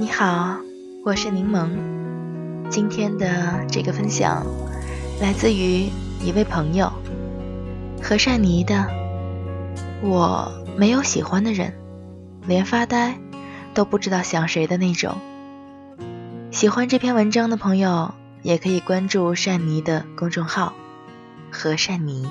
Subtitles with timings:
[0.00, 0.56] 你好，
[1.04, 1.68] 我是柠檬。
[2.70, 4.46] 今天的这个分享
[5.20, 5.90] 来自于
[6.24, 6.90] 一位朋友
[8.02, 8.86] 何善妮的。
[10.00, 11.74] 我没有喜欢的人，
[12.46, 13.18] 连发呆
[13.74, 15.18] 都不知道想谁的那种。
[16.50, 20.72] 喜欢这篇文章的朋友，也可以关注善妮的公众号
[21.50, 22.26] 何善妮。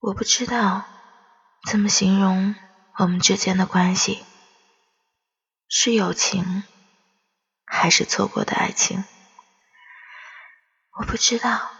[0.00, 0.84] 我不知道
[1.68, 2.54] 怎么形容
[2.96, 4.24] 我们之间的关系，
[5.68, 6.62] 是友情
[7.66, 9.04] 还是错过的爱情？
[10.98, 11.70] 我不知道，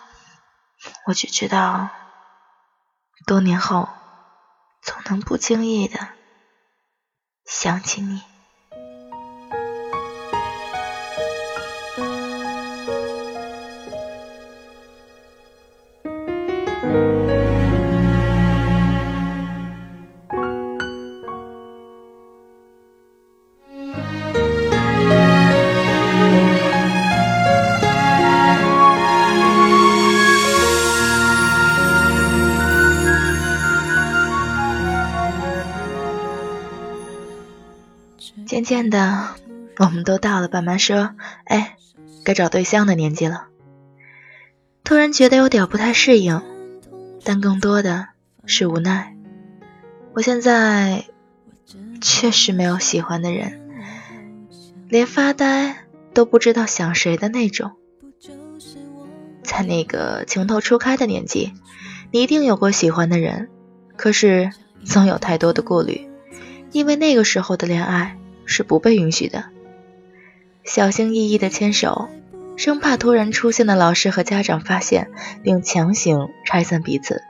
[1.07, 1.89] 我只知道
[3.27, 3.89] 多年后
[4.83, 6.09] 总能不经意的
[7.47, 8.30] 想起你。
[38.61, 39.37] 渐渐的，
[39.79, 41.15] 我们都到了爸妈说
[41.49, 41.77] “哎，
[42.25, 43.47] 该找对象”的年纪了。
[44.85, 46.43] 突然觉得有点不太适应，
[47.25, 48.09] 但更多的
[48.45, 49.17] 是无奈。
[50.13, 51.07] 我现在
[52.03, 53.61] 确实没有喜欢的人，
[54.89, 57.73] 连发呆都不知道想谁的那种。
[59.43, 61.55] 在那个情窦初开的年纪，
[62.11, 63.49] 你一定有过喜欢的人，
[63.97, 64.51] 可是
[64.85, 66.11] 总有太多的顾虑，
[66.73, 68.19] 因为那个时候的恋爱。
[68.51, 69.45] 是不被允许的。
[70.65, 72.09] 小心翼翼的牵手，
[72.57, 75.09] 生怕突然出现的老师和家长发现，
[75.43, 77.23] 并强行拆散彼此，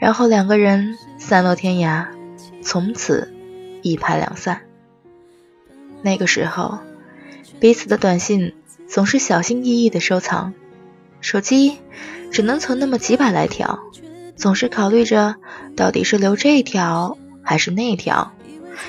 [0.00, 2.08] 然后两个人散落天涯，
[2.62, 3.32] 从此
[3.82, 4.62] 一拍两散。
[6.02, 6.78] 那个时候，
[7.60, 8.54] 彼此的短信
[8.88, 10.54] 总是小心翼翼的收藏，
[11.20, 11.78] 手机
[12.32, 13.78] 只能存那么几百来条，
[14.36, 15.36] 总是考虑着
[15.76, 18.32] 到底是留这条还是那条，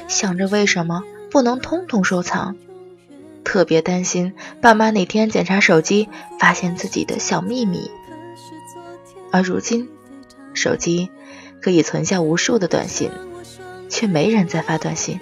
[0.08, 1.04] 想着为什么。
[1.36, 2.56] 不能通通收藏，
[3.44, 6.08] 特别担心爸妈哪天检查手机
[6.40, 7.92] 发现自己的小秘密。
[9.34, 9.90] 而如今，
[10.54, 11.10] 手机
[11.60, 13.12] 可以存下无数的短信，
[13.90, 15.20] 却没人再发短信，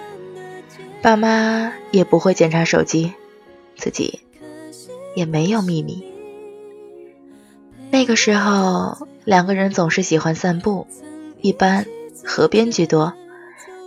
[1.01, 3.13] 爸妈也不会检查手机，
[3.75, 4.19] 自己
[5.15, 6.05] 也没有秘密。
[7.89, 10.85] 那个时候，两个人总是喜欢散步，
[11.41, 11.87] 一般
[12.23, 13.13] 河边居多，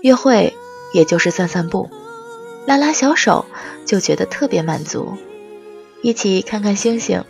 [0.03, 0.57] 约会
[0.93, 1.89] 也就是散散步。
[2.67, 3.47] 拉拉小手
[3.85, 5.17] 就觉得特别满足，
[6.03, 7.25] 一起看看星星，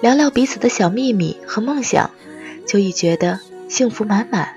[0.00, 2.10] 聊聊彼此的小秘密和梦想，
[2.66, 4.54] 就已觉得幸福满满。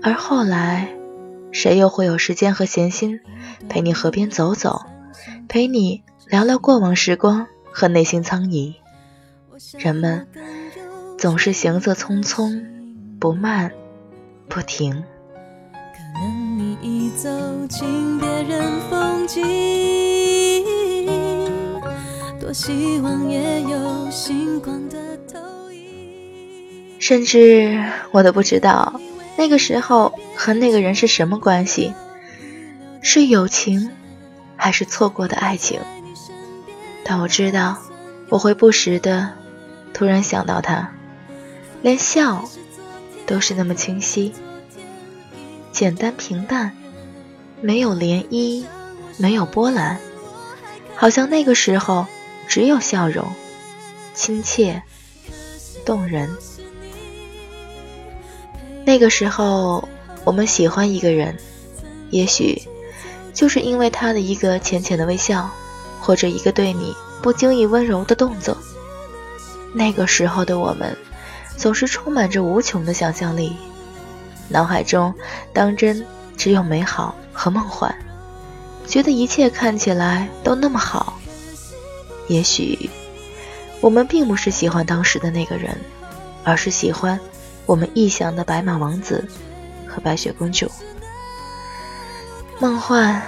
[0.00, 0.88] 而后来，
[1.50, 3.20] 谁又会有时间和闲心
[3.68, 4.82] 陪你河边走走，
[5.48, 8.76] 陪你聊聊过往时光和内心苍夷？
[9.76, 10.28] 人们
[11.18, 12.64] 总是行色匆匆，
[13.18, 13.72] 不慢
[14.48, 15.02] 不停。
[16.82, 17.28] 已走
[17.68, 19.42] 进别人风景，
[22.38, 24.96] 多希望也有星光的
[25.32, 27.00] 投影。
[27.00, 29.00] 甚至我都不知道
[29.36, 31.92] 那个时候和那个人是什么关系，
[33.00, 33.90] 是友情
[34.56, 35.80] 还是错过的爱情。
[37.04, 37.78] 但我知道
[38.28, 39.32] 我会不时的
[39.92, 40.92] 突然想到他，
[41.82, 42.44] 连笑
[43.26, 44.32] 都是那么清晰。
[45.76, 46.74] 简单平淡，
[47.60, 48.64] 没有涟漪，
[49.18, 49.98] 没有波澜，
[50.94, 52.06] 好像那个时候
[52.48, 53.30] 只有笑容，
[54.14, 54.82] 亲切
[55.84, 56.34] 动人。
[58.86, 59.86] 那个时候，
[60.24, 61.36] 我们喜欢一个人，
[62.08, 62.62] 也许
[63.34, 65.50] 就是因为他的一个浅浅的微笑，
[66.00, 68.56] 或者一个对你不经意温柔的动作。
[69.74, 70.96] 那个时候的我们，
[71.58, 73.54] 总是充满着无穷的想象力。
[74.48, 75.12] 脑海中
[75.52, 76.04] 当真
[76.36, 77.94] 只有美好和梦幻，
[78.86, 81.18] 觉得一切看起来都那么好。
[82.28, 82.90] 也许
[83.80, 85.76] 我们并不是喜欢当时的那个人，
[86.44, 87.18] 而是喜欢
[87.66, 89.24] 我们臆想的白马王子
[89.86, 90.70] 和白雪公主。
[92.58, 93.20] 梦幻、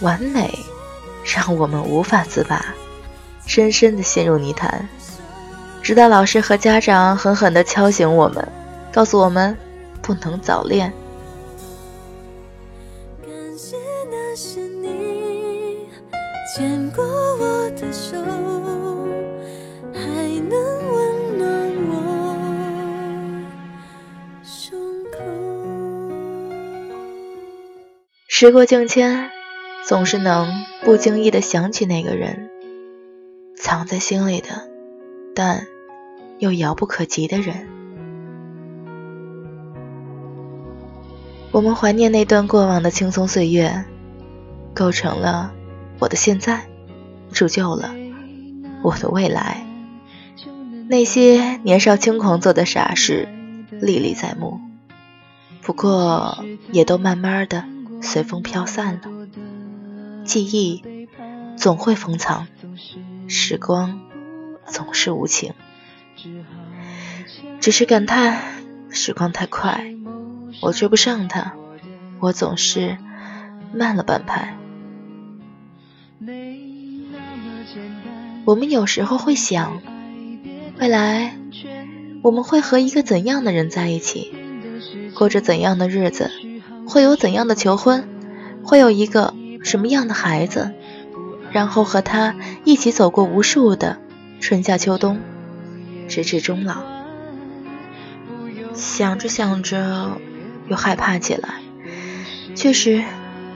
[0.00, 0.58] 完美，
[1.24, 2.64] 让我们无法自拔，
[3.46, 4.88] 深深的陷入泥潭，
[5.82, 8.48] 直到老师和家长狠狠地敲醒我们，
[8.92, 9.56] 告诉我们。
[10.06, 10.92] 不能早恋。
[13.22, 13.76] 感谢
[14.08, 15.88] 那是你
[16.54, 18.16] 牵过我的手
[19.92, 20.00] 还
[20.48, 20.52] 能
[20.92, 21.96] 温暖我
[24.44, 24.78] 胸
[25.10, 25.18] 口
[28.28, 29.28] 时过境迁
[29.84, 32.48] 总是能不经意的想起那个人
[33.56, 34.70] 藏在心里的
[35.34, 35.66] 但
[36.38, 37.75] 又遥不可及的人。
[41.56, 43.86] 我们怀念那段过往的轻松岁月，
[44.74, 45.54] 构成了
[45.98, 46.66] 我的现在，
[47.32, 47.94] 铸就了
[48.82, 49.66] 我的未来。
[50.86, 53.26] 那些年少轻狂做的傻事，
[53.70, 54.60] 历历在目，
[55.62, 57.64] 不过也都慢慢的。
[58.02, 59.08] 随风飘散了，
[60.26, 61.08] 记忆
[61.56, 62.46] 总会封藏，
[63.28, 64.02] 时光
[64.66, 65.54] 总是无情，
[67.60, 68.42] 只是感叹
[68.90, 69.86] 时光太快，
[70.60, 71.54] 我追不上他，
[72.20, 72.96] 我总是
[73.72, 74.56] 慢了半拍。
[78.44, 79.80] 我们有时候会想，
[80.78, 81.36] 未来
[82.22, 84.32] 我们会和一个怎样的人在一起，
[85.14, 86.30] 过着怎样的日子？
[86.86, 88.08] 会有怎样的求婚？
[88.62, 90.72] 会有一个什么样的孩子？
[91.52, 93.98] 然后和他一起走过无数的
[94.40, 95.20] 春夏秋冬，
[96.08, 96.82] 直至终老。
[98.74, 100.18] 想着想着，
[100.68, 101.54] 又害怕起来。
[102.54, 103.04] 确实，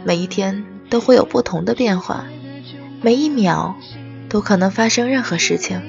[0.05, 2.27] 每一天都会有不同的变化，
[3.03, 3.77] 每一秒
[4.29, 5.81] 都可能发生任何事情。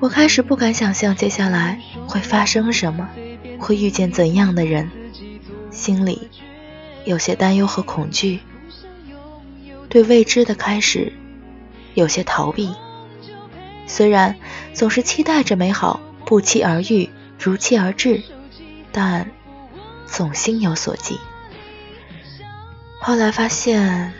[0.00, 3.08] 我开始不敢想象接下来会发生什么，
[3.58, 4.90] 会遇见怎样的人。
[5.70, 6.28] 心里
[7.04, 8.40] 有些担忧和恐惧，
[9.88, 11.12] 对未知的开始
[11.94, 12.72] 有些逃避。
[13.86, 14.36] 虽然
[14.72, 18.22] 总是期待着美好不期而遇、如期而至，
[18.92, 19.30] 但
[20.08, 21.20] 总心有所寄。
[23.00, 24.12] 后来发现，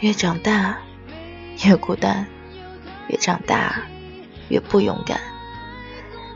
[0.00, 0.78] 越长大
[1.64, 2.26] 越孤单，
[3.08, 3.82] 越长大
[4.48, 5.20] 越不勇敢，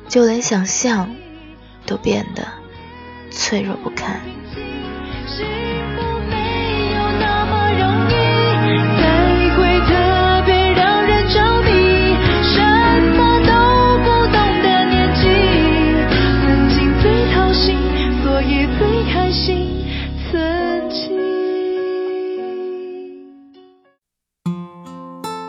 [0.08, 1.14] 就连想象
[1.86, 2.46] 都变得。
[3.34, 4.20] 脆弱不堪。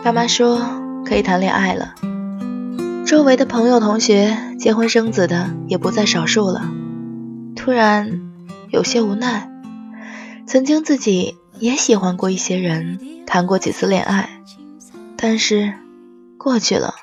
[0.04, 0.60] 爸妈说
[1.06, 1.94] 可以谈恋爱了，
[3.06, 6.70] 周围的朋友同学结婚生子的也不在少数了。
[7.56, 8.20] 突然
[8.68, 9.50] 有些无奈，
[10.46, 14.42] 曾经自己也喜欢过一些人，谈过几次恋爱，
[15.16, 15.72] 但是
[16.36, 16.96] 过去了，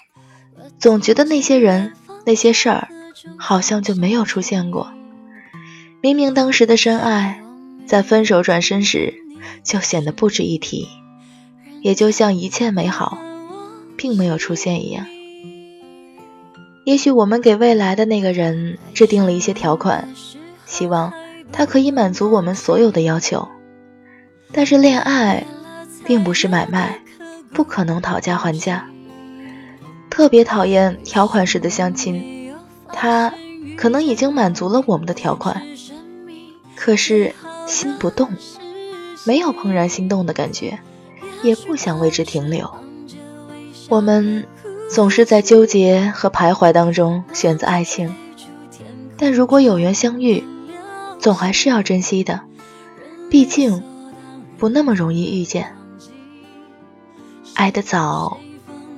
[0.77, 1.93] 总觉得那些人、
[2.23, 2.87] 那些事儿
[3.35, 4.91] 好像就没有出现过。
[6.01, 7.41] 明明当时的深爱，
[7.87, 9.15] 在分手转身时
[9.63, 10.87] 就显得不值一提，
[11.81, 13.17] 也就像一切美好
[13.97, 15.05] 并没有出现一样。
[16.85, 20.09] 也许我们给未来的那个人制定了一些条款。
[20.65, 21.11] 希望
[21.51, 23.49] 他可以满足我们所有的要求，
[24.53, 25.45] 但是恋爱
[26.05, 27.01] 并不是买卖，
[27.51, 28.89] 不可能讨价还价。
[30.09, 32.53] 特别讨厌条款式的相亲，
[32.87, 33.33] 他
[33.75, 35.61] 可能已经满足了我们的条款，
[36.77, 37.35] 可是
[37.67, 38.29] 心不动，
[39.25, 40.79] 没有怦然心动的感觉，
[41.43, 42.69] 也不想为之停留。
[43.89, 44.45] 我们
[44.89, 48.15] 总是在纠结和徘徊当中选择爱情，
[49.17, 50.43] 但如果有缘相遇。
[51.19, 52.41] 总还是要珍惜的，
[53.29, 53.83] 毕竟
[54.57, 55.75] 不那么容易遇见。
[57.53, 58.39] 爱得早，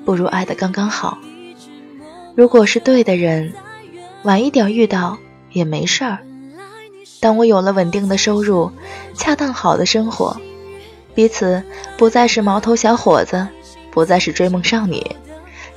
[0.06, 1.18] 不如爱得刚刚好。
[2.34, 3.52] 如果是对的人，
[4.24, 5.18] 晚一点遇到
[5.52, 6.20] 也没事儿。
[7.20, 8.72] 当我有了稳定的收入，
[9.14, 10.40] 恰当好的生活，
[11.16, 11.64] 彼此
[11.98, 13.48] 不再是毛头小伙子，
[13.92, 15.16] 不再是追梦少女，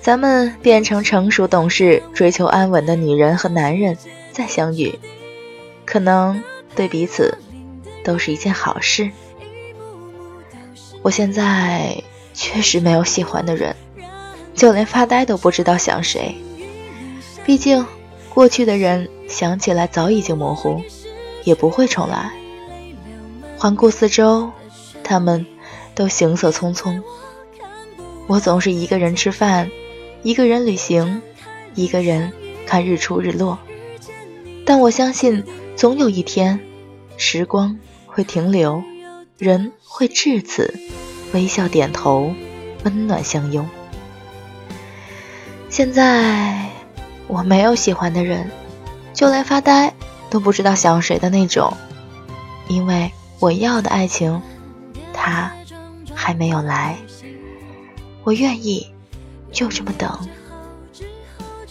[0.00, 3.97] 咱们变成成熟懂事、追求安稳的女人和男人，
[4.33, 4.99] 再相遇。
[5.85, 6.43] 可能
[6.75, 7.38] 对彼此
[8.02, 9.11] 都是一件好事。
[11.02, 12.02] 我现在
[12.35, 13.76] 确实没有喜欢的人，
[14.55, 16.35] 就连发呆都不知道想谁。
[17.45, 17.87] 毕竟
[18.31, 20.83] 过去的人想起来早已经模糊，
[21.45, 22.33] 也不会重来。
[23.57, 24.50] 环顾四周，
[25.06, 25.46] 他们
[25.94, 27.02] 都行色匆匆。
[28.26, 29.70] 我总是一个人吃饭，
[30.22, 31.22] 一个人旅行，
[31.75, 32.32] 一个人
[32.66, 33.58] 看日出日落。
[34.66, 35.44] 但我相信。
[35.76, 36.58] 总有一天，
[37.18, 38.82] 时光会停留，
[39.36, 40.72] 人会至此
[41.34, 42.32] 微笑点头，
[42.82, 43.68] 温暖相拥。
[45.68, 46.70] 现在
[47.26, 48.50] 我没有喜欢的人，
[49.12, 49.92] 就连发呆
[50.30, 51.76] 都不知道想谁的那种，
[52.68, 54.40] 因为我要的爱情，
[55.26, 55.50] 他
[56.14, 56.97] 还没有来，
[58.23, 58.88] 我愿意
[59.50, 60.09] 就这么等。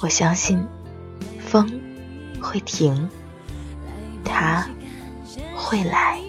[0.01, 0.61] 我相信
[1.39, 1.79] 风
[2.41, 3.09] 会停，
[4.25, 4.67] 他
[5.55, 6.19] 会来。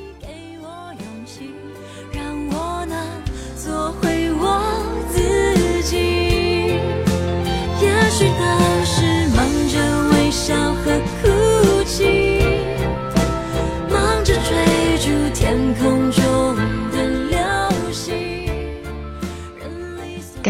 [3.56, 4.62] 做回我
[5.11, 5.99] 自己，
[7.83, 8.75] 也许等。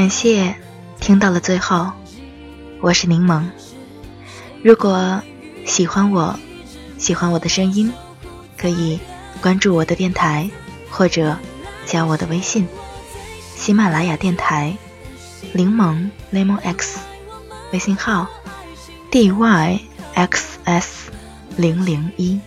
[0.07, 0.55] 感谢
[1.01, 1.91] 听到了最后，
[2.81, 3.43] 我是柠檬。
[4.63, 5.21] 如果
[5.65, 6.39] 喜欢我，
[6.97, 7.93] 喜欢我的声音，
[8.57, 9.01] 可以
[9.43, 10.49] 关注我的电台，
[10.91, 11.37] 或者
[11.87, 12.69] 加我的微信：
[13.57, 14.77] 喜马拉雅电台
[15.53, 17.01] 柠檬 lemon x，
[17.73, 18.29] 微信号
[19.11, 19.81] d y
[20.15, 21.11] x s
[21.57, 22.41] 零零一。